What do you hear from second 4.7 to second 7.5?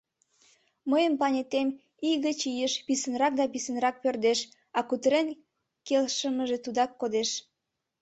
а кутырен келшымыже тудак кодеш.